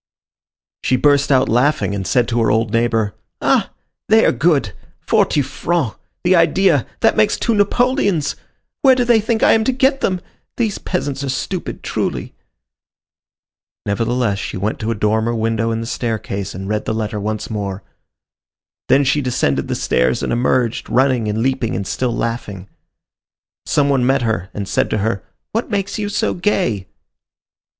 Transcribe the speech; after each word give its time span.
She 0.83 0.95
burst 0.95 1.31
out 1.31 1.47
laughing, 1.47 1.93
and 1.93 2.07
said 2.07 2.27
to 2.29 2.41
her 2.41 2.49
old 2.49 2.71
neighbor: 2.73 3.13
"Ah! 3.39 3.69
they 4.09 4.25
are 4.25 4.31
good! 4.31 4.73
Forty 4.99 5.43
francs! 5.43 5.95
the 6.23 6.35
idea! 6.35 6.87
That 7.01 7.15
makes 7.15 7.37
two 7.37 7.53
napoleons! 7.53 8.35
Where 8.81 8.95
do 8.95 9.05
they 9.05 9.21
think 9.21 9.43
I 9.43 9.51
am 9.51 9.63
to 9.65 9.71
get 9.71 10.01
them? 10.01 10.19
These 10.57 10.79
peasants 10.79 11.23
are 11.23 11.29
stupid, 11.29 11.83
truly." 11.83 12.33
Nevertheless 13.85 14.39
she 14.39 14.57
went 14.57 14.79
to 14.79 14.89
a 14.89 14.95
dormer 14.95 15.35
window 15.35 15.69
in 15.69 15.81
the 15.81 15.85
staircase 15.85 16.55
and 16.55 16.67
read 16.67 16.85
the 16.85 16.95
letter 16.95 17.19
once 17.19 17.51
more. 17.51 17.83
Then 18.89 19.03
she 19.03 19.21
descended 19.21 19.67
the 19.67 19.75
stairs 19.75 20.23
and 20.23 20.33
emerged, 20.33 20.89
running 20.89 21.27
and 21.27 21.43
leaping 21.43 21.75
and 21.75 21.85
still 21.85 22.11
laughing. 22.15 22.67
Some 23.67 23.87
one 23.87 24.03
met 24.03 24.23
her 24.23 24.49
and 24.51 24.67
said 24.67 24.89
to 24.89 24.97
her, 24.97 25.21
"What 25.51 25.69
makes 25.69 25.99
you 25.99 26.09
so 26.09 26.33
gay?" 26.33 26.87